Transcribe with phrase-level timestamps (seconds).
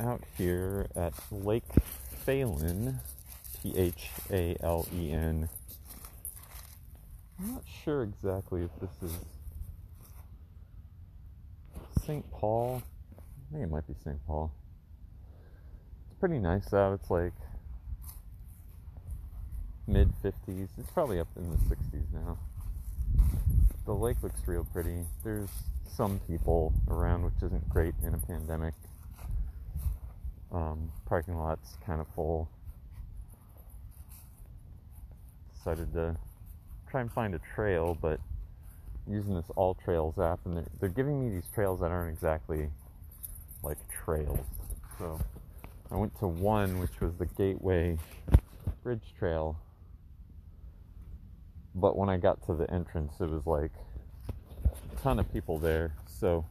[0.00, 1.64] out here at Lake
[2.26, 2.96] Phalen,
[3.62, 5.48] P H A L E N.
[7.38, 9.16] I'm not sure exactly if this is
[12.04, 12.28] St.
[12.30, 12.82] Paul.
[13.18, 14.18] I think it might be St.
[14.26, 14.52] Paul.
[16.10, 16.94] It's pretty nice out.
[16.94, 17.32] It's like
[19.86, 20.68] mid 50s.
[20.78, 22.38] It's probably up in the 60s now.
[23.86, 25.04] The lake looks real pretty.
[25.24, 25.50] There's
[25.86, 28.74] some people around, which isn't great in a pandemic.
[30.52, 32.48] Um, parking lot's kind of full.
[35.54, 36.16] Decided to
[36.90, 38.18] try and find a trail, but
[39.08, 42.68] using this All Trails app, and they're, they're giving me these trails that aren't exactly
[43.62, 44.40] like trails.
[44.98, 45.20] So
[45.90, 47.98] I went to one, which was the Gateway
[48.82, 49.56] Bridge Trail,
[51.74, 53.72] but when I got to the entrance, it was like
[54.72, 55.94] a ton of people there.
[56.06, 56.44] So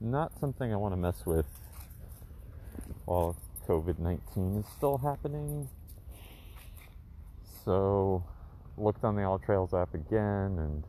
[0.00, 1.46] not something I want to mess with
[3.12, 3.36] while
[3.68, 5.68] COVID 19 is still happening.
[7.62, 8.24] So
[8.78, 10.84] looked on the All Trails app again and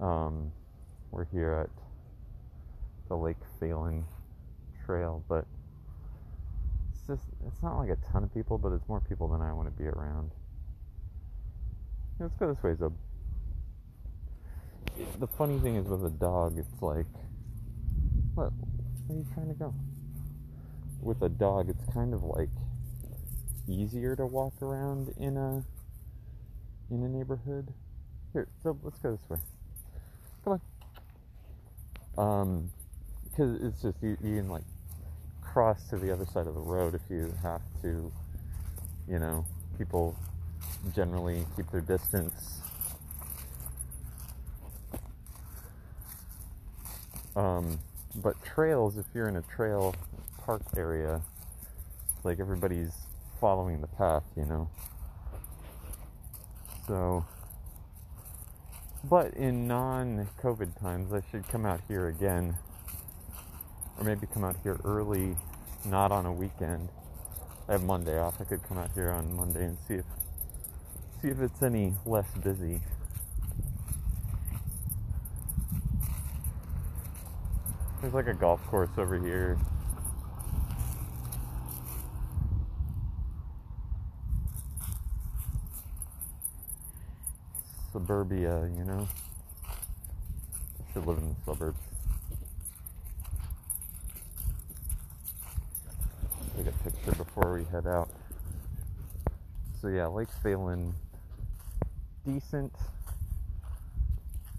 [0.00, 0.52] um,
[1.10, 1.70] we're here at
[3.08, 4.04] the Lake Phalen
[4.86, 5.44] Trail, but
[6.92, 9.52] it's just, it's not like a ton of people, but it's more people than I
[9.52, 10.30] want to be around.
[12.20, 12.92] Let's go this way, Zob.
[15.18, 17.06] The funny thing is with a dog, it's like,
[18.34, 18.52] what?
[19.08, 19.74] Where are you trying to go?
[21.00, 22.50] With a dog, it's kind of like
[23.68, 25.64] easier to walk around in a
[26.90, 27.72] in a neighborhood.
[28.32, 29.38] Here, so let's go this way.
[30.44, 30.60] Come
[32.16, 32.42] on.
[32.42, 32.70] Um,
[33.24, 34.64] because it's just you, you can like
[35.40, 38.12] cross to the other side of the road if you have to.
[39.08, 39.46] You know,
[39.78, 40.16] people
[40.94, 42.60] generally keep their distance.
[47.36, 47.78] Um,
[48.16, 49.94] but trails, if you're in a trail
[50.48, 51.20] park area,
[52.24, 52.94] like everybody's
[53.38, 54.66] following the path, you know.
[56.86, 57.26] So,
[59.04, 62.56] but in non COVID times, I should come out here again,
[63.98, 65.36] or maybe come out here early,
[65.84, 66.88] not on a weekend.
[67.68, 68.40] I have Monday off.
[68.40, 70.06] I could come out here on Monday and see if
[71.20, 72.80] see if it's any less busy.
[78.00, 79.58] There's like a golf course over here.
[87.98, 89.08] Suburbia, you know?
[90.92, 91.80] Should live in the suburbs.
[96.56, 98.08] Take a picture before we head out.
[99.82, 100.92] So yeah, Lake Phalen,
[102.24, 102.72] decent,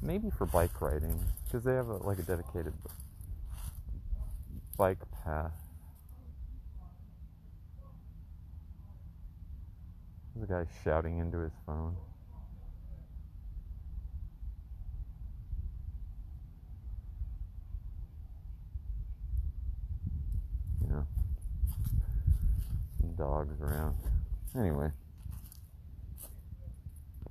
[0.02, 2.74] maybe for bike riding, because they have a, like a dedicated
[4.78, 5.54] bike path.
[10.36, 11.96] There's a guy shouting into his phone.
[20.82, 21.08] You know,
[23.00, 23.96] some dogs around.
[24.58, 24.90] Anyway.